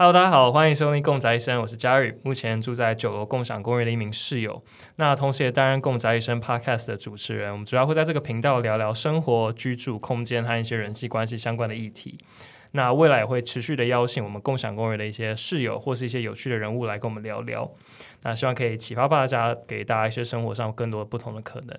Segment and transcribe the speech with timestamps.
[0.00, 4.62] Hello，大家好，欢迎收听共宅一生，我是嘉宇，目前住在九楼共享公寓的一名室友，
[4.94, 7.50] 那同时也担任共宅一生 Podcast 的主持人。
[7.50, 12.16] 我们主要会在这个频道聊聊生活、居住空间和一些人际关系相关的议题。
[12.70, 17.68] 那未来也会持续的邀请我们共享公寓的一些室友或是一些有趣的人物来跟我们聊聊。
[18.22, 21.76] 那希望可以启发大家，给大家一些生活上更多不同的可能。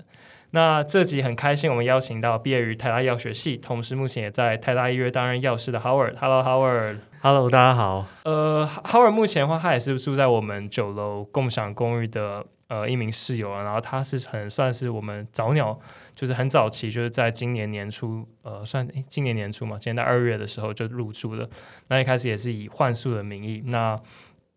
[0.51, 6.15] 那这集很开心，我们邀请到毕业于台大药学系，同时目前也在台大医院担任药师的 Howard。
[6.19, 6.97] Hello，Howard。
[7.21, 8.05] Hello，大家好。
[8.23, 13.61] 呃，Howard 目前的话，他也是住在我们九楼共享公寓的呃一名室友啊。
[13.61, 15.77] 然后他是很算是我们早鸟，
[16.15, 21.47] 就是很早期，就是在今年年初，呃，算今年年初嘛，今年在二月的时候就入住了。
[21.89, 23.61] 那一开始也是以幻术的名义。
[23.67, 23.95] 那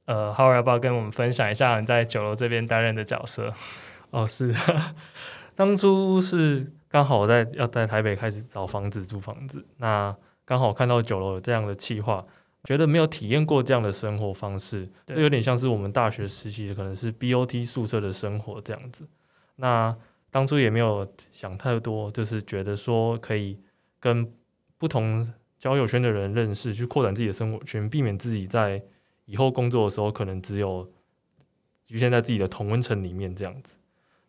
[0.07, 3.53] 呃，Howard 要不要跟我们分享一下你在九楼这边担任的角色？
[4.11, 4.55] 哦，是，
[5.55, 12.25] 当初是刚好在要在台北开始找房子租房子，那刚好看到九楼有这样的企划。
[12.65, 19.05] 觉得没有体验过这样的生活方式，就有点像是我们大学时期的可能是 BOT 宿舍的生活这样子。
[19.57, 19.97] 那
[20.31, 23.59] 当初也没有想太多，就是觉得说可以
[23.99, 24.33] 跟
[24.79, 25.29] 不同
[25.59, 28.81] 交友圈的人认识，去扩展自己的生活圈，避免自己在
[29.25, 30.89] 以后工作的时候可能只有
[31.83, 33.75] 局限在自己的同温层里面这样子。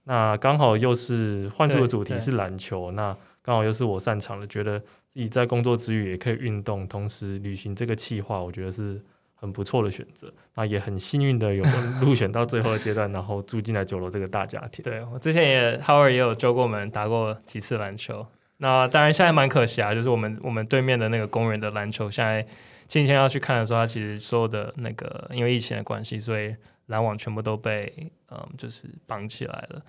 [0.06, 4.82] 那刚好又是换出的主题是篮球，那刚好又是我擅长的，觉得。
[5.14, 9.00] 自己在工作之余也可以运动，同时旅行这个计划，我觉得是
[9.36, 10.34] 很不错的选择。
[10.56, 11.64] 那也很幸运的有
[12.02, 14.84] 入选到最后的阶段，然后住进来九楼这个大家庭。
[14.84, 18.26] 对我之前也 Howard 也有教过我们打过几次篮球。
[18.58, 22.44] 那当然现在蛮可惜啊，就是我们我们对面的那个公园的篮球，现在
[22.88, 26.52] 今天要去看的时候，他其实所有的那个因为疫情的关系，所以
[26.88, 29.82] 篮网全部都被嗯就是绑起来了。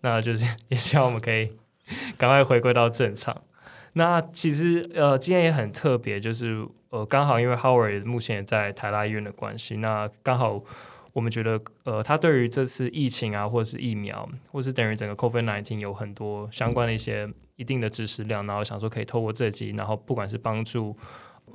[0.00, 1.52] 那就是 也希望我们可以
[2.18, 3.36] 赶快回归到正常。
[3.94, 10.62] 那其实呃，今天也很特别，就是呃，刚好因为 Howard 目前也在台大医院的关系，那刚好
[11.12, 20.96] 我们觉得呃，他对于这次疫情啊，或者是疫苗，或是等于整个 COVID nineteen 有很多相关的一些一定的知识量，然后想说可以透过这集，然后不管是帮助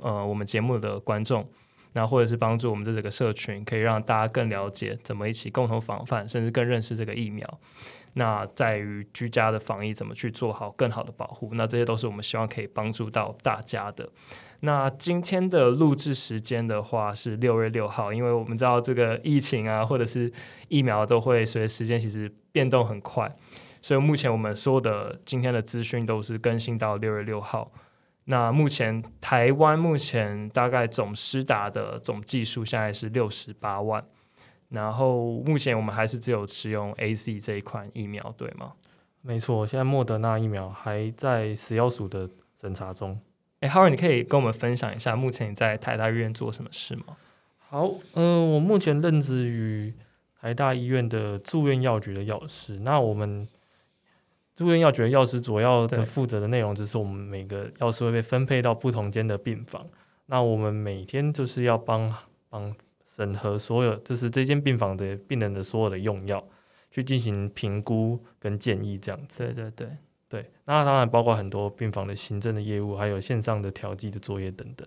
[0.00, 1.44] 呃我们节目的观众，
[1.92, 7.60] 那或者是帮助我们的这个社群，可以让大家更了解怎么一起共同防范，甚至更认识这个疫苗。
[8.14, 14.08] 那在于居家的防疫怎么去做好更好的保护，那这些都是我们希望可以帮助到大家的。
[14.60, 20.32] 那今天的录制时间的话是六月六号，因为我们知道这个疫情啊，或者是
[20.66, 23.32] 疫苗都会随时间其实变动很快，
[23.80, 27.70] 所以目前我们所有的今天的资讯都是更新到六月六号。
[28.30, 34.04] 那目前台湾目前大概总施打的总计数现在是六十八万。
[34.68, 38.74] 然后目前我们还是只有使用 A C 这一款疫苗，对吗？
[39.22, 42.28] 没错，现在莫德纳疫苗还在食药署的
[42.60, 43.18] 审查中。
[43.60, 47.16] 哎，Howard，你可以跟我们分享一下目前你在台大医院做什么事吗？
[47.56, 49.94] 好，嗯，我目前任职于
[50.38, 52.78] 台大医院的住院药局的药师。
[52.80, 53.48] 那我们
[54.58, 59.86] 住院药局的药师主要的负责的内容就是我们每个药师会被分配到不同间的病房。
[60.26, 62.14] 那我们每天就是要帮
[62.48, 62.74] 帮。
[63.10, 66.46] 审核所有就是这间病房的病人的所有的用药，
[66.90, 69.44] 去进行评估跟建议这样子。
[69.44, 69.88] 对对对
[70.28, 74.86] 对，那当然包括很多病房的行政的业务，还有线上的调剂的作业等等。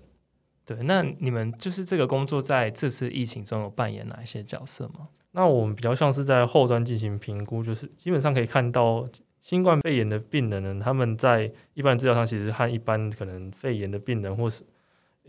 [0.64, 5.10] 对，那你们就是这个工作在这次疫情中有扮演哪一些角色吗？
[5.32, 9.06] 那我们比较像是在后端进行评估，就是基本上可以看到
[9.42, 14.64] 新冠肺炎的病人呢，他们在一般治疗上其实和一般可能肺炎的病人或是。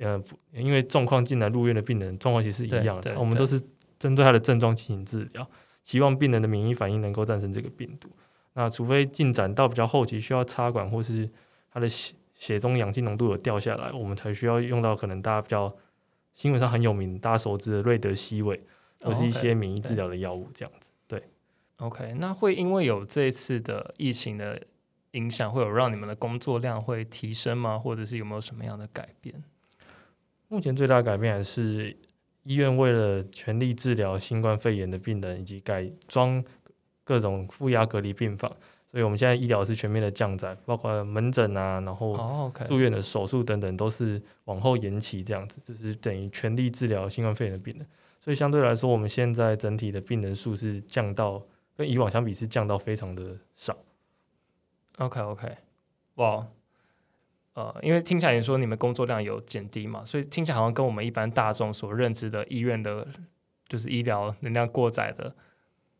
[0.00, 0.20] 呃，
[0.54, 3.60] 因为状况进来入院的病人状况其实是一样的，我们都是
[3.98, 5.46] 针对他的症状进行治疗，
[5.82, 8.08] 希望病人的免疫反应能够战胜这个病毒。
[8.54, 11.28] 那除非进展到比较后期，需要插管或是
[11.70, 15.70] 他的血血中氧气浓度有掉下来，我们才需要用到可能大家比较
[16.32, 18.58] 新闻上很有名、大家熟知的瑞德西韦，
[19.02, 20.90] 或是一些免疫治疗的药物这样子。
[21.82, 24.60] 对，OK，那会因为有这一次的疫情的
[25.12, 27.78] 影响，会有让你们的工作量会提升吗？
[27.78, 29.42] 或者是有没有什么样的改变？
[30.48, 31.96] 目前最大的改变还是
[32.42, 36.44] 医院为了全力治疗新冠肺炎的病人，以及改装
[37.04, 38.50] 各种负压隔离病房，
[38.86, 47.86] 所以我们现在医疗是全面的降载，包括门诊啊，然后住院的手术等等都是往后延期，这样子就是等于全力治疗新冠肺炎的病人。
[48.20, 51.42] 所以相对来说，我们现在整体的病人数是降到
[51.76, 53.76] 跟以往相比是降到非常的少。
[54.98, 55.56] OK OK，
[56.16, 56.46] 哇。
[57.54, 63.06] 呃，因为听起来你说你们工作量有减低嘛，所以听起来好像跟我们一般大众所认知的医院的，
[63.68, 65.34] 就是医疗能量过载的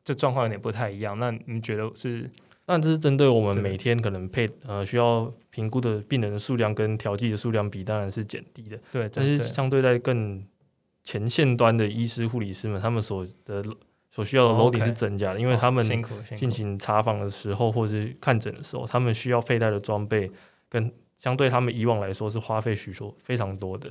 [0.03, 1.19] 这状况有点不太一样。
[1.19, 2.31] 那你觉得是？
[2.65, 8.79] 那这是针对我们每天可能配呃需要评估的病人的数量跟调剂的数量比，当然是减低的。
[8.91, 10.43] 对，但是相对在更
[11.03, 13.63] 前线端的医师、护理师们，他们所的
[14.15, 15.85] 所需要的 loading 是增加的，因为他们
[16.37, 20.31] 进行查房的时候，或是看诊的时候，他们需要佩戴的装备，
[20.69, 23.91] 跟相对他们以往来说是花费许多非常多的。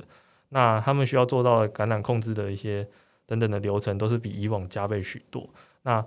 [0.50, 2.86] 那他们需要做到的感染控制的一些
[3.26, 5.48] 等等的流程，都是比以往加倍许多。
[5.82, 6.04] 那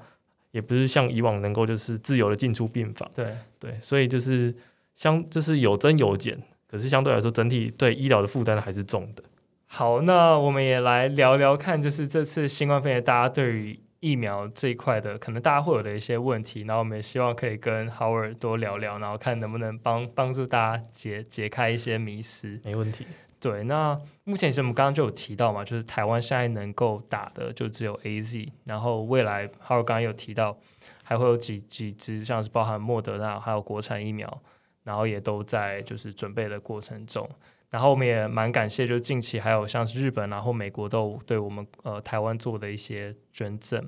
[0.51, 4.56] 也不是像以往能够就是自由的进出病房，对对，所以就是
[4.95, 9.23] 相就是有增有减，可是相对来说整体对医疗的负担还是重的。
[9.68, 22.60] 好，那我们也来聊聊看，就是这次新冠肺炎，大家对于疫苗这一块的，可能大家会有的一些问题，然后我们也希望可以跟 Howard 多聊聊，然后看能不能帮帮助大家解解开一些迷思。
[22.63, 23.07] 没问题。
[23.40, 30.56] 对，那目前其实我们刚刚就有提到嘛，就是台湾现在能够打的就只有 A Z，然后未来 Howard 刚刚有提到，
[31.04, 34.42] 还会有几几支像是包含莫德纳还有国产疫苗，
[34.84, 37.28] 然后也都在就是准备的过程中。
[37.75, 43.86] 然后我们也蛮感谢，就近期还有像是日本然后美国都对我们呃台湾做的一些捐赠。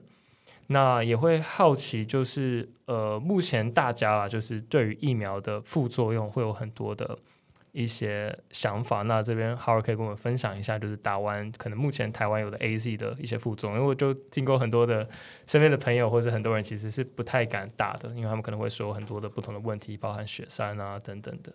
[0.68, 7.18] 那也会好奇，就是呃目前大家啊，就是对于疫苗的副作用会有很多的
[7.72, 9.04] 一些想法。
[9.04, 15.07] 那这边 Howard 可以跟我们分享一下，就是打完可能目前台湾有的 A Z 的一些副作用，因为我就听过很多的
[15.45, 21.54] 身边的朋友或者很多人其实是不太敢打的，因为他们可能会说很多的不同的问题，包含血栓啊等等的。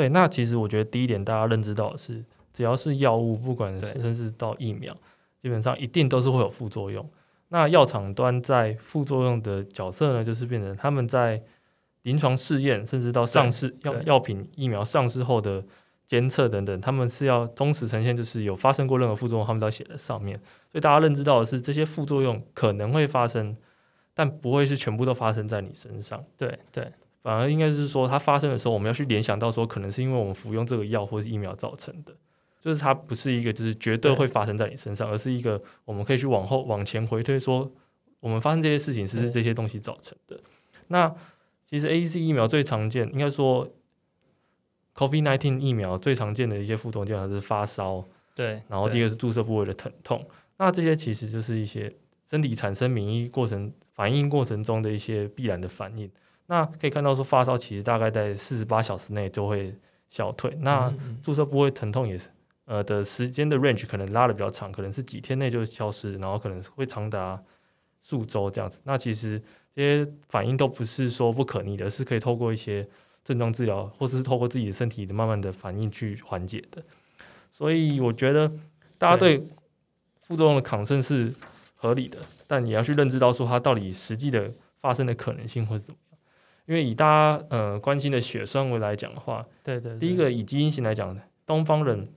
[0.00, 2.24] 对，那其实我觉得第一点大家认知到的是，
[2.54, 4.96] 只要是药物，不管是甚至到疫苗，
[5.42, 7.06] 基本上一定都是会有副作用。
[7.48, 11.42] 那药厂端在副作用的角色呢，就是变成他们在
[12.04, 15.62] 临床试验，甚至到上市药药品疫苗上市后的
[16.06, 20.34] 监测等等，他们是要忠实呈现，就是有发生过任何副作用，他们都要写在上面。
[20.72, 23.54] 所以大家认知到的是，这些副作用可能会发生，
[24.14, 26.24] 但不会是全部都发生在你身上。
[26.38, 26.90] 对对
[27.22, 32.14] 反而应该是说，它发生的时候，我们要去联想到说，可能是因为我们服用这个药或是疫苗造成的，
[32.58, 34.16] 就是它不是一个就是绝对对。
[34.20, 37.70] 会发生在你身上，而是一个我们可以去往后往前回推说，
[38.20, 40.40] 我们发生这些事情是这些东西造成的。
[40.88, 41.14] 那
[41.66, 43.68] 其实 A C 疫苗最常见，应该说
[44.94, 48.02] COVID nineteen 疫苗最常见的一些副作用基本上是发烧，
[48.34, 50.26] 对，然后第对二个是注射部位的疼痛，
[50.56, 51.92] 那这些其实就是一些
[52.26, 56.10] 身体产生免疫过程反应过程中的一些必然的反应。
[56.50, 59.72] 那可以看到说发烧其实大概在四十八小时内就会
[60.10, 60.92] 消退，那
[61.22, 62.28] 注射部位疼痛也是
[62.64, 67.40] 呃的时间的 range 可能拉的比较长，可能是几天内就消失，然后可能会长达
[68.02, 68.80] 数周这样子。
[68.82, 69.40] 那其实
[69.72, 72.84] 这些反应都不是说不可逆的，是可以透过一些
[73.24, 76.82] 症状治疗，或者是透过自己的身体的慢慢的反应去缓解的。
[77.52, 78.50] 所以我觉得
[78.98, 79.40] 大家对
[80.22, 81.32] 副作用的抗胜是
[81.76, 82.18] 合理的，
[82.48, 86.09] 但也要去认知到说它到底实际的发生的可能性会是怎么样。
[86.70, 92.08] 因为以大家呃关心的血栓为来讲的话，对对，第一个以基因型来讲，东方人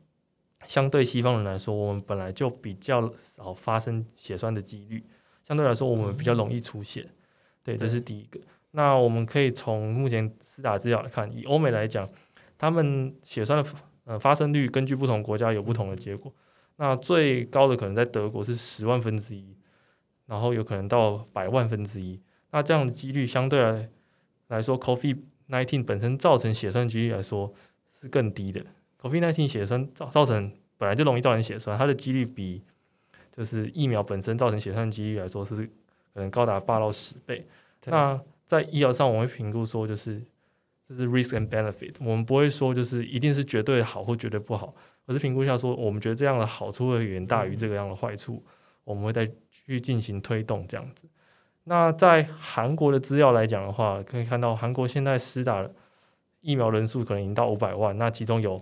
[0.67, 5.03] 相对西方人来说，我们本来就比较少发生血栓的几率，
[5.47, 7.09] 相对来说我们比较容易出血。
[7.63, 8.39] 对，这是第一个。
[8.69, 12.07] 那我们可以从目前施打资料来看，以欧美来讲，
[12.56, 13.67] 他们血栓的
[14.06, 16.31] 呃发生率根据不同国家有不同的结果。
[16.75, 19.57] 那最高的可能在德国是十万分之一，
[20.27, 22.21] 然后有可能到百万分之一。
[22.51, 23.89] 那这样的几率相对来
[24.53, 25.17] 来说，coffee
[25.50, 27.54] nineteen 本身造成血栓几率来说
[27.89, 28.63] 是更低的。
[29.01, 32.61] coffee nineteen 血栓造造成本来就容易造成血栓，它的几率比
[33.31, 35.56] 就是疫苗本身造成血栓几率来说是
[36.13, 37.45] 可能高达八到十倍。
[37.85, 40.21] 那在医疗上，我们会评估说，就是
[40.87, 44.73] 就是 risk and benefit，我们不会说就是一定是绝对好或绝对不好，
[45.06, 48.44] 而是评估一下说，我们觉得这样的好处会远大于这个样的坏处，
[48.83, 51.07] 我们会再去进行推动这样子。
[51.65, 55.65] 那在韩国的资料来讲的话，可以看到韩国现在施打
[56.41, 58.57] 疫苗人数可能已经到五百万，那其中有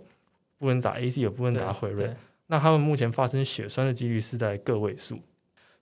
[0.60, 2.14] 部分打 A Z，有部分打辉瑞，
[2.46, 5.20] 那他们目前发生血栓的几率是在个位数，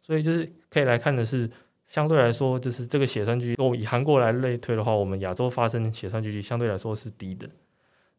[0.02, 1.50] 所以就是可以来看的是，
[1.88, 7.50] 相对来说，就是这个血栓几率，如果以韩国来类推的话，我们亚洲发生血栓几率相对来说是低的。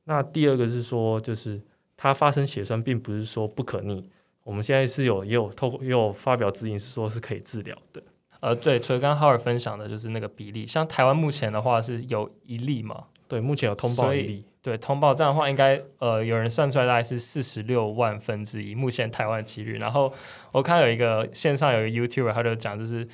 [0.04, 1.58] 那第二个是说，就是
[1.96, 4.06] 它发生血栓并不是说不可逆，
[4.42, 8.02] 我们现在是有也有透过也有发表指引是说是可以治疗的。
[8.40, 19.76] 呃，对，除了刚刚浩尔分享的就是那个比例，像台湾目前的话是有一例嘛，对，目前有通报一例，对，通报这样的话，应该呃有人算出来大概是四十六万分之一，目前台湾的几率。
[19.78, 20.12] 然后
[20.52, 23.06] 我看有一个线上有一个 YouTuber，他就讲就是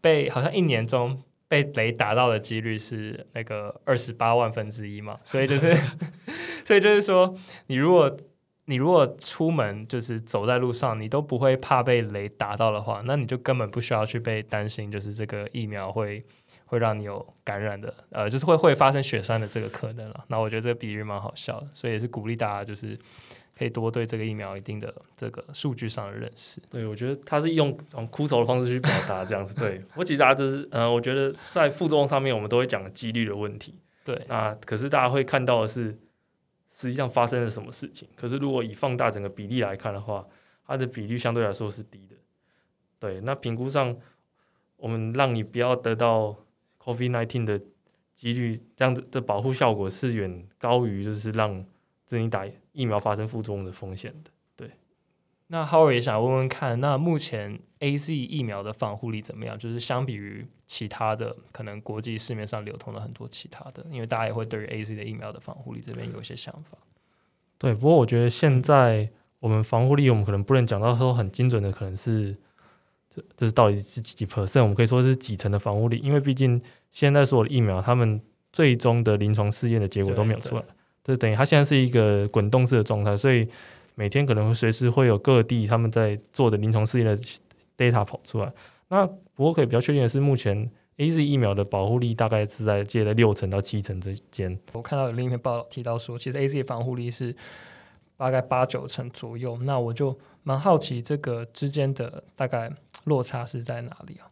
[0.00, 5.76] 被好像一年中被雷打到的几率是那个二十八万分之一嘛，所以就是
[6.64, 7.34] 所以就是说，
[7.66, 8.16] 你如果
[8.68, 16.22] 你如果出门就是走在路上，你都不会怕被雷打到的话，那你就根本不需要去被担心，就是这个疫苗会
[16.66, 20.24] 会让你有感染的，呃，就是会会发生血栓的这个可能了。
[20.28, 22.94] 那我觉得这个比喻蛮好笑的，所以也是鼓励大家就是
[23.58, 26.60] 可以多对这个疫苗一定的这个数据上的认识。
[26.68, 29.54] 对，我觉得他是用用枯手的方式去表达这样子。
[29.54, 33.74] 对我其实大家就是，呃，我觉得在副作用上面，我们都会讲几率的问题。
[34.04, 35.98] 对，那可是大家会看到的是，
[36.78, 38.08] 实际上发生了什么事情。
[38.14, 40.24] 可是如果以放大整个比例来看的话，
[40.64, 42.14] 它的比率相对来说是低的。
[43.00, 43.96] 对，那评估上，
[44.76, 46.36] 我们让你不要得到
[46.80, 47.60] COVID-19 的
[48.14, 51.66] 几率，这样子的保护效果是远高于就是让
[52.06, 54.30] 这你打疫苗发生副作用的风险的。
[54.54, 54.70] 对，
[55.48, 59.58] 那 Howard 也想问问看，那目前 A Z 疫苗的防护力怎么样？
[59.58, 66.76] 就是相比于其他的，可能国际市面上流通了很多其他的，因为大家也会对于 A Z 的疫苗的防护力这边有一些想法。
[67.56, 69.08] 对，不过我觉得现在
[69.40, 72.36] 我们防护力，我们可能不能讲到说很精准的，可能是
[73.10, 74.62] 这这是到底是几 percent？
[74.62, 76.60] 我们可以说是几成的防护力，因为毕竟
[76.92, 78.20] 现在所有的疫苗，他们
[78.52, 80.64] 最终的临床试验的结果都没有出来，
[81.04, 83.48] 就等于它现在是一个滚动式的状态，所以
[83.94, 87.18] 每天可能会随时会有各地他们在做的临床试验的
[87.78, 88.52] data 跑出来。
[88.88, 94.58] 那不过可以比较确定的是，目前 A Z 疫苗的保护力大概是在介在六成到七成之间。
[94.72, 97.34] 我看到有另一篇报道提到说，其实 A Z 防护力是
[98.16, 99.56] 大概八九成左右。
[99.62, 102.72] 那我就蛮好奇，这个之间的大概
[103.04, 104.26] 落差是在哪里啊？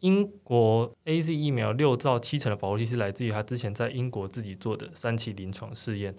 [0.00, 6.16] 英国 A Z 疫苗六到七成的保护力是来自于它之前在英国自己做的三期临床试验。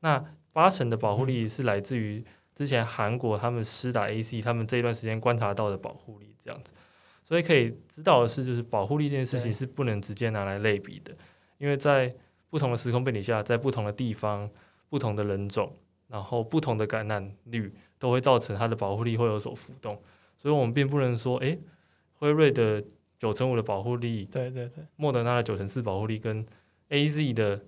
[0.00, 2.22] 那八成的保护力是来自于
[2.54, 6.72] 之前韩国他们施打 AC，他们这一段时间观察到的保护力这样子。
[7.24, 11.16] 所以可以知道的是，就是保护力这件事情是不能直接拿来类比的，
[11.56, 12.14] 因为在
[12.50, 14.50] 不同的时空背景下，在不同的地方、
[14.90, 15.74] 不同的人种，
[16.08, 19.98] 然后不同的感染率，都会造成它的保护力会有所浮动。
[20.36, 21.58] 所以我们并不能说，诶，
[22.14, 22.84] 辉瑞的
[23.18, 26.44] 九成五的保护力，对对对，莫德纳的九成四保护力跟
[26.88, 27.64] A Z 的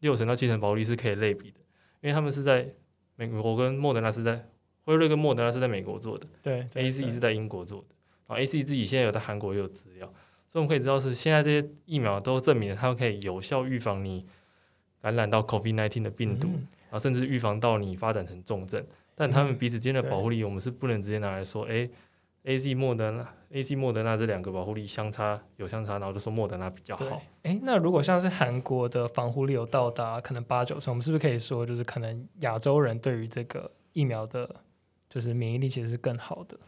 [0.00, 1.60] 六成到七成保护力是可以类比的，
[2.02, 2.68] 因为他们是在
[3.16, 4.46] 美国跟莫德纳是在
[4.84, 7.86] 辉瑞跟莫德纳是在美国做的，对，A C 是在英国做的。
[8.28, 10.06] 然后，A C 自己现在有在韩国也有资料，
[10.52, 14.26] 所以我们可以知道是现在这些疫苗都证明了它们可以有效预防你
[15.00, 18.84] 感染到 COVID nineteen 的病毒，然后甚至预防到你发展成重症。
[19.14, 21.88] 但他们彼此间的保护力，我们是不能直接拿来说，哎
[22.46, 27.22] ，A Z 莫德纳 A Z 莫德纳这两个保护力相差有相差，然后就说莫德纳比较好。
[27.42, 34.48] 哎，那如果像是韩国的防护力有到达可能八九成，我们是不是可以说，就是可能亚洲人对于这个疫苗的，
[35.08, 36.58] 就是免疫力其实是更好的？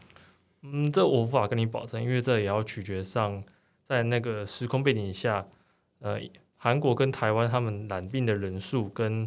[0.61, 3.43] 嗯，这我无法跟你保证，因为这也要取决上
[3.85, 5.47] 在那个时空背景下，
[5.99, 6.19] 呃，
[6.57, 9.21] 韩国跟台湾他们染病的人数跟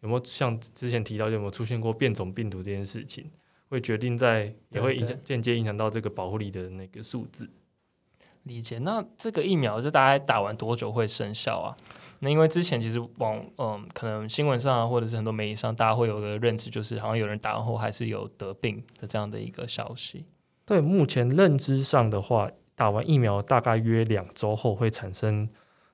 [0.00, 3.30] 有没有像之前提到有没有出现过变种病毒这件事情，
[3.68, 7.48] 会决定在也会影响间接影响到这个保护力的那个数字。
[8.44, 8.78] 理解。
[8.78, 11.76] 那这个疫苗就大概打完多久会生效啊？
[12.20, 20.24] 那因为之前其实往嗯，可能新闻上或者是很多媒体上，大家会有个认知，就是好像有人打完后还是有得病的这样的一个消息。
[20.64, 25.48] 对，目前认知上的话，打完疫苗大概约两周后会产生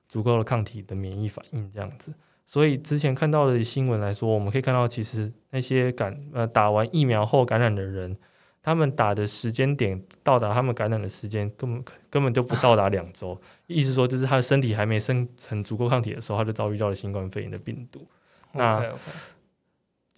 [0.07, 2.13] 足够的抗体的免疫反应，这样子。
[2.45, 8.15] 所以之前看到的新闻来说，我们可以看到，其实那些感呃打完疫苗后感染的人，
[8.61, 13.39] 他们打的时间点到达他们感染的时间，根本根本就不到达两周。
[13.67, 18.07] 意思说，就是他的身体还没生成足够抗体的时候，他就遭遇到了新冠肺炎的病毒。
[18.53, 18.85] 那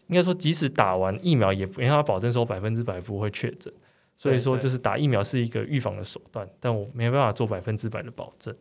[0.08, 3.74] 应该说，即使打完疫苗，也不让他保证说百分之百不会确诊。
[4.18, 8.56] 所以说，就是打疫苗是一个预防的手段，但我没办法做百分之百的保证。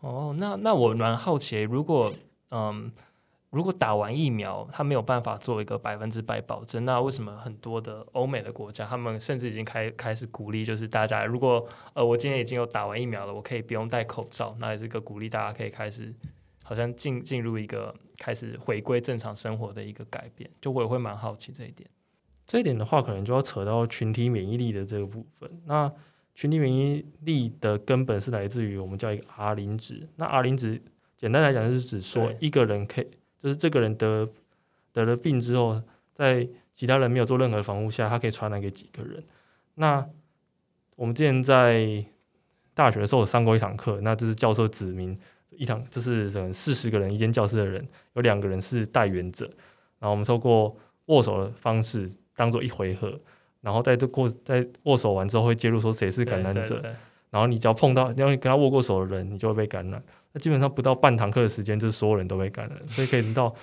[0.00, 2.12] 哦，那那我蛮好奇，如果
[2.50, 2.90] 嗯，
[3.50, 16.14] 如果打完疫苗，他没有办法做一个百分之百保证，那为什么很多的欧美的国家，他们甚至已经开开始鼓励，就是大家如果呃，我今天已经有打完疫苗了，我可以不用戴口罩，那也是个鼓励，大家可以开始
[16.62, 20.48] 好像进进入一个开始回归正常生活的一个改变。
[20.60, 21.88] 就我也会蛮好奇这一点。
[22.46, 25.48] 这一点的话，可能就要扯到群体免疫力的这个部分。
[25.66, 25.92] 那
[26.34, 30.08] 群体免疫力的根本是来自于我们叫一个 R 零值。
[30.16, 30.82] 那 R 零值
[31.20, 33.06] 简单来讲就是指说一个人可以，
[33.42, 34.26] 就是这个人得
[34.92, 35.80] 得了病之后，
[36.14, 39.22] 在其他人没有做任何防护下，他可以传染给几个人。
[39.74, 40.04] 那
[40.96, 42.04] 我们之前在
[42.72, 45.18] 大学的时候上过一堂课，那就是教授指明
[45.50, 49.44] 一堂就是整四十个人一间教室的人，有两个人是带源者，
[49.98, 50.74] 然后我们透过
[51.06, 52.10] 握手的方式。
[52.36, 53.20] 当做一回合，
[53.60, 56.82] 然后在这过在握手完之后会揭露说谁是感染者，
[57.28, 60.02] 然后你只要碰到，因为跟他握过手的人，你就会被感染。
[60.32, 62.88] 那基本上不到半堂课的时间，就是所有人都被感染。
[62.88, 63.54] 所以可以知道，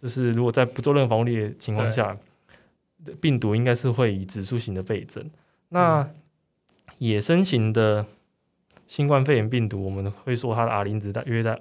[0.00, 2.16] 就是如果在不做任何防护力的情况下，
[3.20, 5.30] 病毒应该是会以指数型的倍增。
[5.68, 6.08] 那
[6.98, 8.06] 野生型的
[8.86, 11.60] 新冠肺炎病毒，我们会说它的 R 零值大约在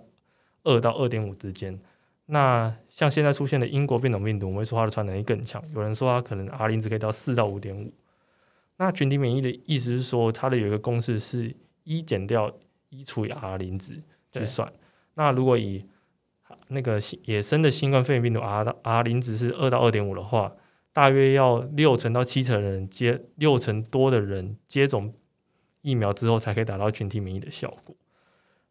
[0.63, 1.79] 二到二点五之间。
[2.27, 7.91] 那像现在出现的英国变种病毒，我们会说它的传染力更强，有人说它可能 R 零值可以到四到五点五。
[8.77, 11.53] 那群体免疫的意思是说，它的有一个公式是
[11.83, 12.51] 一减掉
[12.89, 14.01] 一除以 R 零值
[14.33, 14.71] 去算。
[15.15, 15.85] 那如果以
[16.69, 20.53] 那个野生的新冠肺炎病毒 R R 零值是二到二点五的话，
[20.91, 25.13] 大约要六成到七成的人接六成多的人接种
[25.81, 27.95] 疫苗之后，才可以达到群体免疫的效果。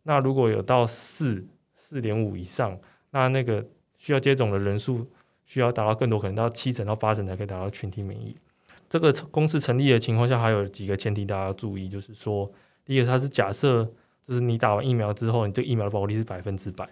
[0.04, 2.78] 那如果有到四四点五以上，
[3.10, 3.64] 那那个
[3.98, 5.10] 需要接种的人数
[5.44, 8.36] 需要达到更多，可能到七成到八成才可以达到群体免疫。
[8.88, 12.50] 这个公司成立的情况下，还有几个前提大家要注意，就是说，
[12.84, 13.90] 第一个它是假设，
[14.26, 16.88] 就是你打完疫苗之后，你这个疫苗的保护力是百分之百。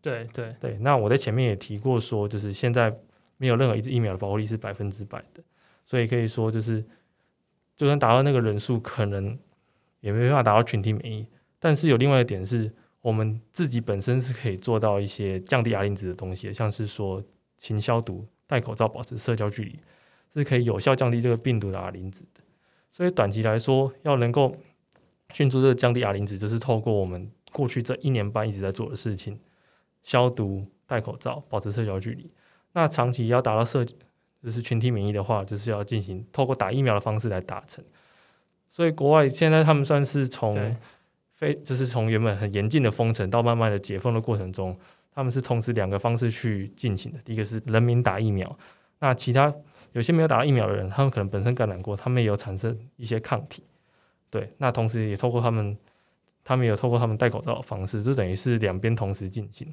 [0.00, 0.78] 对对对。
[0.80, 2.94] 那我在前面也提过，说就是现在
[3.36, 5.42] 没有任何一支疫苗的保护力是百分之百的，
[5.84, 6.84] 所以可以说就是，
[7.76, 9.38] 就算达到那个人数，可能
[10.00, 11.26] 也没办法达到群体免疫。
[11.58, 12.72] 但是有另外一点是。
[13.02, 17.20] 我们自己本身是可以做到一些降低牙磷脂的东西，像是说
[17.58, 19.76] 勤消毒、戴口罩、保持社交距离，
[20.32, 22.40] 是可以有效降低这个病毒的牙磷脂的。
[22.92, 24.56] 所以短期来说，要能够
[25.32, 29.38] 迅速的降低哑铃值，就是透过我们过去这一年半一直在做的事情：
[30.02, 32.30] 消毒、戴口罩、保持社交距离。
[32.72, 37.84] 那长期要达到社就是群体免疫的话，就是要进行透过打疫苗的方式来达成。
[38.70, 40.76] 所以国外现在他们算是从
[41.34, 44.76] 非就是从原本很严禁的封城到慢慢的解封的过程中，
[45.14, 47.18] 他们是同时两个方式去进行的。
[47.24, 48.58] 第一个是人民打疫苗，
[49.00, 49.52] 那其他
[49.92, 53.62] 有些没有打疫苗的人，他们可能本身感染过，他们也有产生一些抗体。
[54.32, 55.76] 对，那同时也透过他们，
[56.42, 59.72] 他们也透过他们戴口罩的方式，就等于是两边同时进行。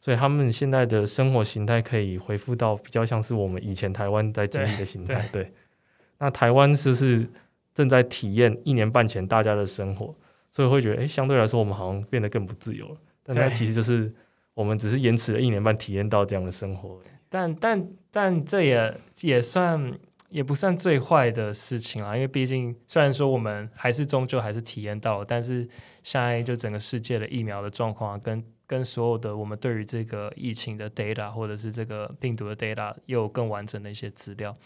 [0.00, 5.28] 所以他们现在的生活形态可以恢复到比较像是我们以前台湾在经历的形态。
[5.32, 5.52] 对，
[6.18, 7.28] 那台湾是是
[7.74, 10.14] 正在体验一年半前大家的生活。
[10.50, 12.96] 所以会觉得，哎，相对来说，我们好像变得更不自由了。
[13.22, 14.10] 但它其实就是
[14.54, 16.98] 我们只是延迟了一年半，体验到这样的生活。
[17.28, 19.92] 但但但这也也算
[20.28, 25.68] 也不算最坏的事情啊，因为毕竟虽然说我们还是终究还是体验到了，但是
[26.02, 34.56] 现在就整个世界的疫苗的状况，跟跟所有的我们对于这个疫情的 data 或者是这个病毒的 data 又有更完整的一些资料，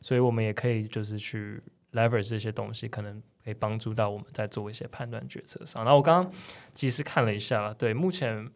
[0.00, 3.22] 所以我们也可以就是去 leverage 这些东西，可能。
[3.42, 5.82] 可以帮助到我们在做一些判断决策上。
[5.82, 6.32] 然后我刚刚
[6.74, 8.46] 其实看了一下，对，目前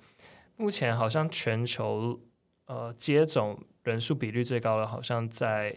[0.59, 2.21] 目前好像全球
[2.67, 5.75] 呃接种人数比率最高的，好像在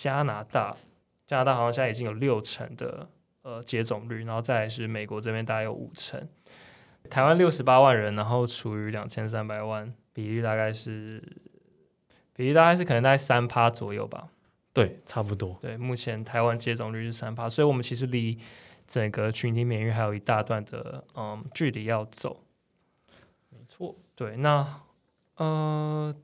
[0.00, 0.76] 加拿大，
[1.26, 3.08] 加拿大好像现在已经有六成的
[3.42, 6.28] 呃接种率，然后再是美国这边大概有五成，
[7.10, 11.20] 台湾六十八万人，然后除以两千三百万，比例大概是
[12.32, 14.28] 比例大概是可能在三趴左右吧。
[14.72, 15.58] 对，差不多。
[15.60, 18.38] 对，目前台湾接种率是三趴，所以我们其实离
[18.86, 22.44] 整个群体免疫还有一大段的嗯距离要走。
[23.48, 24.64] 没错，对，那
[25.34, 26.14] 呃，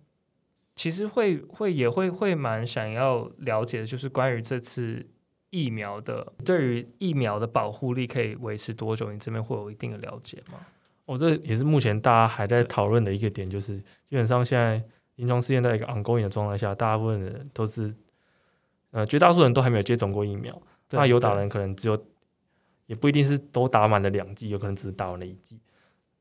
[0.76, 5.06] 其实会会也会会蛮想要了解的，就是关于这次
[5.50, 9.12] 疫苗的，对于疫苗的保护力可以维持多久？
[9.12, 10.58] 你这边会有一定的了解吗？
[11.06, 14.82] 哦，这也是目前大家还在讨论的一个点，就是基本上现在
[15.16, 17.94] 临床试验在一个 ongoing 的状态下，大部分的人都是。
[18.90, 20.56] 呃，绝大多数人都还没有接种过疫苗，
[20.90, 22.06] 那有打人可能只有，
[22.86, 25.58] 也不一定是都打满了两剂，有可能只是打完了一剂。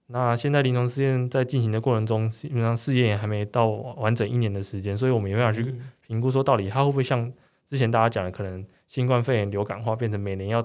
[0.08, 7.32] 那现在临床试验在进行的过程中，基本上试验也还没到完整一年的时间，所以我们也没法去评估说到底它会不会像
[7.66, 10.62] 之前大家讲的，可能新冠肺炎流感化变成每年要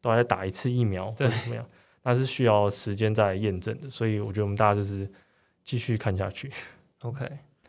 [0.00, 1.66] 都要打一次疫苗或者怎么样，
[2.04, 3.90] 那是需要时间再验证的。
[3.90, 5.10] 所以我觉得我们大家就是
[5.64, 6.50] 继续看下去。
[7.02, 7.28] OK。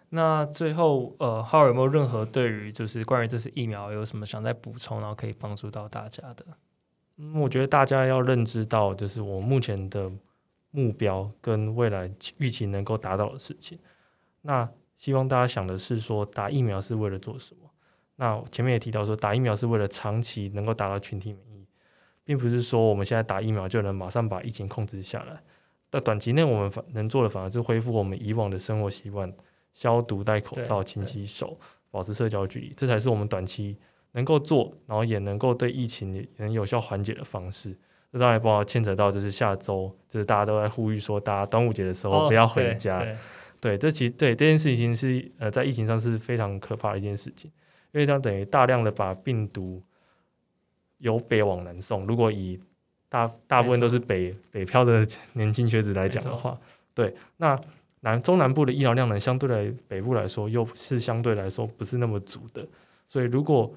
[0.10, 6.46] 那最后，呃，浩有没有任何对于就是关于这次疫苗有什么想再补充，然后可以帮助到大家的？
[7.18, 10.10] 嗯，我觉得大家要认知到，就是我目前的
[10.78, 13.80] 目标跟未来预期能够达到的事情。
[14.44, 17.68] 那希望大家想的是说，打疫苗是为了做什么？
[18.18, 21.66] 那前面也提到说，打疫苗是为了长期能够达到群体免疫，
[22.24, 25.42] 并不是说我们现在打疫苗就能马上把疫情控制下来。
[25.92, 29.34] 那短期内我们反能做的，反而是恢复我们以往的生活习惯。
[29.74, 31.60] 消毒、戴口罩、勤洗手、
[31.92, 33.78] 保持社交距离，这才是我们短期
[34.13, 37.78] 能够做，然后也能够对疫情能有效缓解的方式。
[38.18, 43.06] 这当然不好牵扯到，就是下周，就是大家都在呼吁说，大家端午节的时候不要回家。
[43.60, 47.52] 对，这其对这件事情是呃，在疫情上是非常可怕的一件事情，
[47.92, 49.82] 因为它等于大量的把病毒
[50.98, 52.06] 由北往南送。
[52.06, 52.60] 如果以
[53.10, 56.58] 大大部分都是北北漂的 年轻学子来讲的话，
[56.94, 57.60] 对，那。
[58.02, 62.66] 南中南部的医疗量能相对来北部来说，又是相对来说不是那么足的，
[63.08, 63.74] 所以如果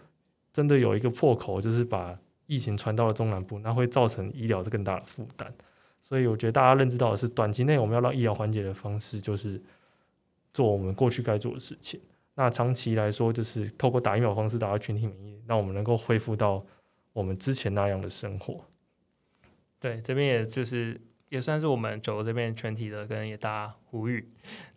[0.53, 2.16] 真的有一个破口，就是把
[2.50, 5.54] 疫情传到了中南部，那会造成医疗的更大的负担。
[6.02, 9.62] 所以我觉得大家认知到的是，短期内我们要让医疗缓解的方式，就是
[10.52, 12.00] 做我们过去该做的事情。
[12.34, 16.64] 那长期来说，就是透过打疫苗方式达到群体免疫，让我们能够恢复到
[17.12, 18.64] 我们之前那样的生活。
[19.78, 24.28] 对，这边也就是也算是我们九这边全体的跟也大家呼吁，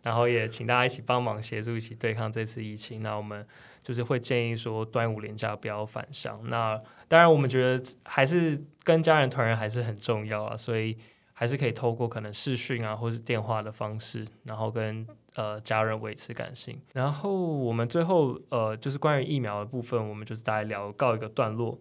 [0.02, 3.02] 然后也请大家一起帮忙协助，一起对抗这次疫情。
[3.02, 3.44] 那我们
[3.84, 6.40] 就是会建议说，端午连假不要返乡。
[6.44, 10.96] 那当然，我们觉得还是跟家人团圆还是很重要啊，所以
[11.34, 16.80] 还是可以透过可能视讯啊，或是电话的方式，然后跟呃家人维持感情。
[16.94, 21.78] 然后我们最后呃就是关于疫苗的部分，我们就是大概聊告一个段落。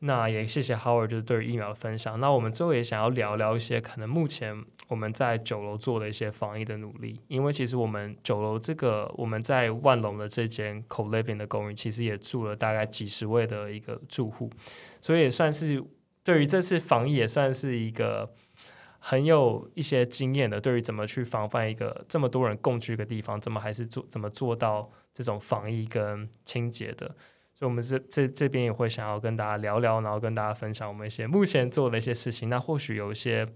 [0.00, 2.20] 那也谢谢 Howard 就是对于疫苗的分享。
[2.20, 14.50] 那我们最后也想要聊聊一些可能目前我们在九楼做的一些防疫的努力，因为其实我们九楼这个我们在万隆的这间 Co Living 的公寓，其实也住了大概几十位的一个住户，
[15.00, 15.82] 所以也算是
[16.22, 18.32] 对于这次防疫也算是一个
[18.98, 27.14] 很有一些经验的，对于怎么去防范一个这么多人共居的地方，怎么还是做怎么做到这种防疫跟清洁的。
[27.58, 32.50] 所以，我们这这这边也会想要跟大家聊聊，然后跟大家分享我们一些目前做的一些事情。
[32.50, 33.48] 那或许有一些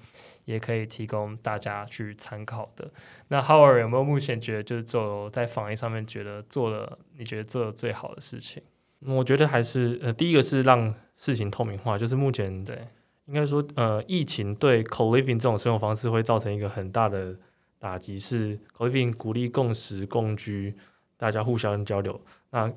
[0.46, 2.90] 也可以提供大家去参考的。
[3.28, 8.62] 那 Howard 有没有目前觉得就是做在防疫上面觉得做了你觉得做的最好的事情？
[9.00, 12.78] 我觉得还是呃，第一个是让事情透明化，就是目前对
[13.26, 17.36] 应该说呃，疫情对 co living 这种生活方式会造成一个很大的
[17.78, 20.74] 打击，是 co living 鼓励共识共居，
[21.16, 22.18] 大家互相交流。
[22.50, 22.72] 那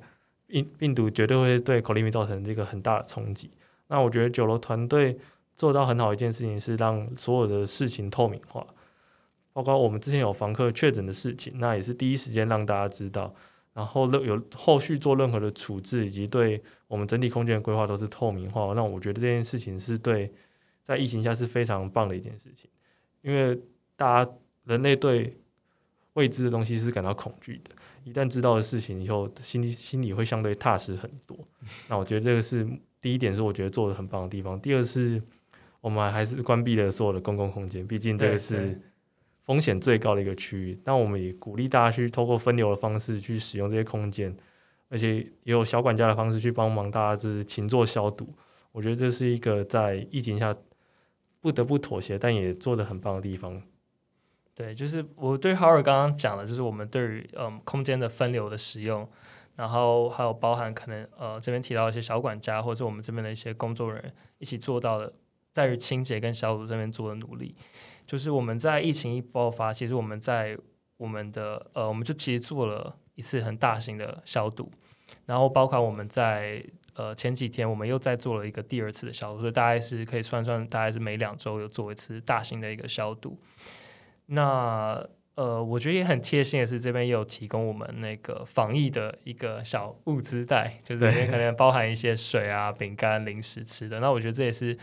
[0.54, 3.50] 病病毒绝对会对 c o l i v i 造成这个很大的冲击。
[3.88, 5.18] 那我觉得九楼团队
[5.56, 8.63] 做到很好一件事情是让所有的事情透明化，
[9.52, 13.34] 包括我们之前有房客确诊的事情，那也是第一时间让大家知道。
[13.74, 18.72] 然后有后续做任何的处置，以及对我们整体空间的规划都是透明化。
[18.76, 20.32] 那我觉得这件事情是对
[20.86, 22.70] 在疫情下是非常棒的一件事情，
[23.24, 23.60] 因为
[23.96, 24.32] 大家
[24.66, 25.36] 人类对
[26.13, 27.72] 未知的东西是感到恐惧的。
[28.04, 31.38] 一旦知道的事情以后，心里心里会相对踏实很多。
[31.88, 32.68] 那我觉得这个是
[33.02, 34.60] 第一点，是我觉得做的很棒的地方。
[34.60, 35.22] 第二是，
[35.82, 38.80] 我们还是关闭了所有的公共空间，毕竟这个是
[39.44, 40.80] 风险最高的一个区域。
[40.86, 44.36] 那我们也鼓励大家去透过分流的方式去使用这些空间，
[44.89, 48.34] 而且也有小管家的方式去帮忙大家就是勤做消毒。
[48.72, 50.56] 我觉得这是一个在疫情下
[51.39, 53.62] 不得不妥协，但也做的很棒的地方。
[54.56, 59.10] 对，就是我对 h o w a r 刚刚讲的，就是我们对于嗯空间的分流的使用，
[59.56, 65.12] 然后还有包含可能呃这边提到一些小管家，或者是我们这边的一些工作人员一起做到的，
[65.52, 67.56] 在于清洁跟消毒这边做的努力。
[68.06, 70.56] 就是我们在疫情一爆发，其实我们在
[70.98, 74.72] 我们的呃我们就其实做了一次很大型的消毒，
[75.26, 76.63] 然后包括我们在
[76.96, 83.39] 呃前几天我们又再做了一个第二次的消毒，所以大概是可以算算，大概是每两周有做一次大型的一个消毒。
[84.27, 85.05] 那
[85.36, 93.99] 呃，我觉得也很贴心的是，这边也有提供我们那个防疫的一个小物资袋，就是里面可能包含一些水啊、饼干、零食吃的。
[93.99, 94.77] 那我觉得这也是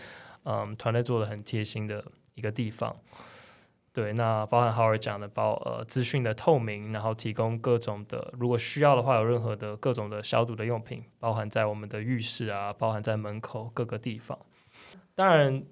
[0.45, 2.97] 嗯团队做的很贴心的一个地方。
[3.93, 14.37] 对，那包含 Howard 讲的包呃资讯的透明，然后提供各种的，如果需要的话，有任何的各种的消毒的用品，包含在我们的浴室啊，包含在门口各个地方。
[15.15, 15.63] 当然。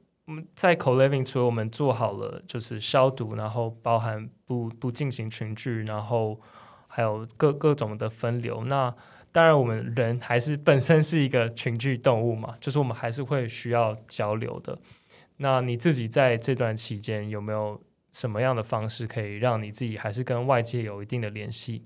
[0.54, 6.38] 在 co living 除了我们做好了就是消毒，然后包含不不进行群聚，然后
[6.86, 8.64] 还有各各种的分流。
[8.64, 8.94] 那
[9.32, 14.78] 当然，我们人还是本身是一个群聚动物嘛，就是我们还是会需要交流的。
[15.38, 17.80] 那你自己在这段期间有没有
[18.12, 21.84] 什么样的方式可以让你自己还是跟外界有一定的联系？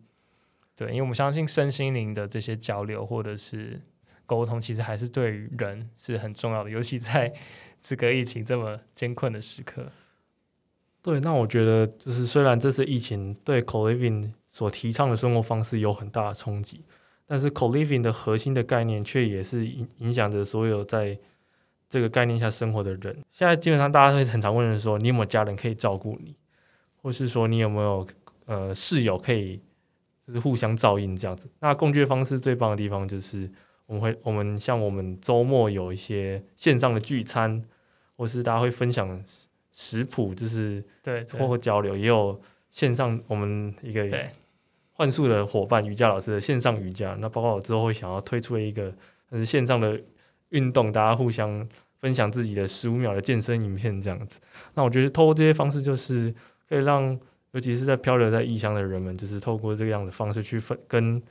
[0.74, 3.80] 对，因为我们相信身心灵的这些交流或者是
[4.26, 7.32] 沟通，其实还是对于人是很重要的，尤其在。
[7.82, 9.84] 这个疫情这么艰困的时刻，
[11.02, 16.84] 对，那我觉得就是虽然这次疫情对 co living 所提倡的生活方式有很大的冲击，
[17.26, 21.18] 但是 co living 的核心的概念却也是影影响着所有在
[21.88, 23.18] 这个概念下生活的人。
[23.32, 26.36] 现在基本上大家会很常问的说，你有没有家人可以照顾你，
[27.02, 28.06] 或是说你有没有
[28.46, 29.60] 呃室友可以
[30.24, 31.50] 就是互相照应这样子？
[31.58, 33.50] 那共居方式最棒的地方就是。
[33.92, 37.62] 我们会，我们像我们周末有一些线上的聚餐，
[38.16, 39.22] 或是大家会分享
[39.70, 44.08] 食谱，就是对，或交流，也有线上我们一个
[44.94, 47.14] 幻术的伙伴瑜伽老师的线上瑜伽。
[47.20, 48.90] 那包括我之后会想要推出一个，
[49.30, 50.00] 是线上的
[50.48, 51.68] 运动，大家互相
[52.00, 54.40] 分享自己的十五秒的健身影片这样子。
[54.72, 56.34] 那我觉得透过这些方式，就是
[56.66, 61.22] 可以让，尤其是在漂流在异乡的人们，就是透过这个样的方式去分跟。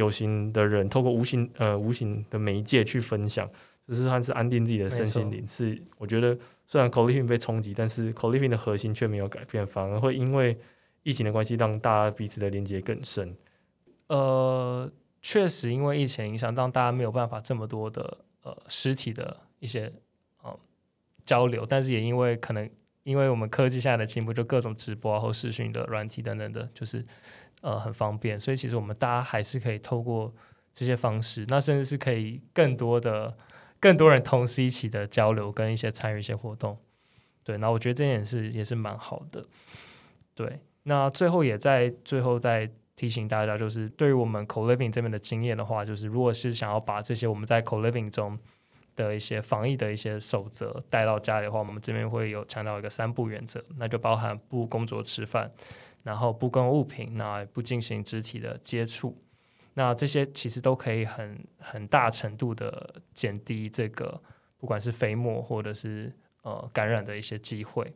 [0.00, 3.48] 有形的人透过无形呃无形的媒介去分享，
[3.86, 5.46] 就是算是安定自己的身心灵。
[5.46, 6.36] 是我觉得
[6.66, 10.56] 虽然 co living 被冲击，但是 co living 的核心却没有改变，反而会因为
[11.02, 13.36] 疫情的关系，让大家彼此的连接更深。
[14.06, 19.92] 呃，确实因为疫情影响，让大家没有办法这么多的呃实体的一些
[20.42, 20.58] 呃
[21.24, 22.68] 交流，但是也因为可能
[23.02, 27.04] 因为我们科技现在的进步，就各种直播啊或视讯的软体等等的，就是
[27.60, 30.32] 呃很方便，所以其实我们大家还是可以透过
[30.72, 33.36] 这些方式，那甚至是可以更多的
[33.78, 36.78] 更多人同时一起的交流跟一些参与一些活动。
[37.42, 39.44] 对，那我觉得这点是也是蛮好的。
[40.34, 48.38] 对，那最后也在最后再提醒大家，就是对于我们 co living 这边的经验的话，就是如果是想要把这些我们在 co living 中
[48.94, 55.50] 的一些防疫的一些守则带到家里的话，我们这边会有强调一个三不原则，那就包含不工作吃饭，
[56.02, 59.16] 然后不跟物品，那不进行肢体的接触，
[59.74, 64.20] 那这些其实都可以很很大程度的减低这个
[64.58, 67.92] 不管是飞沫或者是呃感染的一些机会。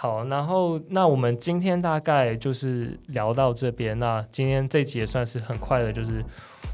[0.00, 3.98] 好，然后那我们今天大概就是聊到这边。
[3.98, 6.24] 那今天这集也算是很快的，就是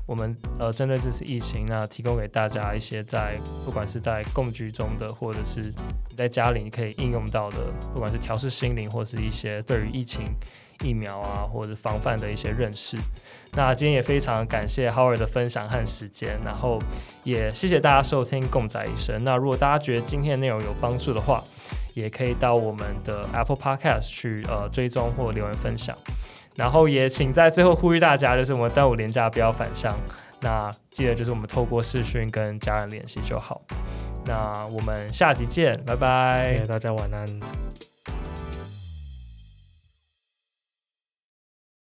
[0.07, 7.57] 我们呃针对这次疫情，那提供给大家一些在不管是在共居中的，或者是你在家里你可以应用到的，
[7.95, 10.23] 不管是调试心灵，或是一些对于疫情
[10.83, 12.95] 疫苗啊或者防范的一些认识。
[13.55, 16.79] 那今天也非常感谢哈尔的分享和时间，然后
[17.23, 19.25] 也谢谢大家收听共仔一生。
[19.25, 21.43] 那如果大家觉得今天的内容有帮助的话，
[21.95, 25.97] 也可以到我们的 Apple Podcast 去呃追踪或留言分享，
[26.57, 29.97] 然后也请在最后呼吁大家，就是我们端午连假不要返乡，
[30.43, 33.61] 那记得就是我们透过视讯跟家人联系就好。
[34.27, 37.94] 那我们下集见，拜拜，大家晚安。